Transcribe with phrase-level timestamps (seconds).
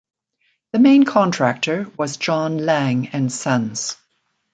[0.71, 3.97] The main contractor was John Laing and Sons.